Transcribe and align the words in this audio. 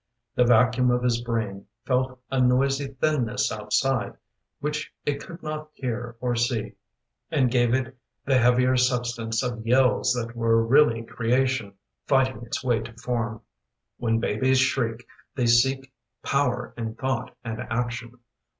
The 0.33 0.45
vacuum 0.45 0.89
of 0.89 1.03
his 1.03 1.21
brain 1.21 1.67
Felt 1.85 2.19
a 2.31 2.41
noisy 2.41 2.87
thinness 2.87 3.51
outside, 3.51 4.17
Which 4.59 4.91
it 5.05 5.23
could 5.23 5.43
not 5.43 5.69
hear 5.75 6.15
or 6.19 6.35
see, 6.35 6.73
And 7.29 7.51
gave 7.51 7.75
it 7.75 7.95
the 8.25 8.39
heavier 8.39 8.75
substance 8.77 9.43
Of 9.43 9.63
yells 9.67 10.11
that 10.13 10.35
were 10.35 10.65
really 10.65 11.03
creation 11.03 11.75
Fighting 12.07 12.41
its 12.43 12.63
way 12.63 12.79
to 12.79 12.93
form. 12.97 13.41
(When 13.97 14.17
babies 14.19 14.57
shriek 14.57 15.05
they 15.35 15.45
seek 15.45 15.93
Power 16.23 16.73
in 16.75 16.95
thought 16.95 17.37
and 17.43 17.59
action. 17.69 18.17